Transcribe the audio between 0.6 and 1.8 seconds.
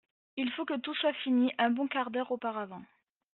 que tout soit fini un